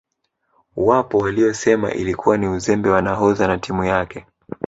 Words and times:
Wapo 0.75 1.17
waliosema 1.17 1.93
ilikuwa 1.93 2.37
ni 2.37 2.47
uzembe 2.47 2.89
wa 2.89 3.01
nahodha 3.01 3.47
na 3.47 3.57
timu 3.57 3.83
yake 3.83 4.25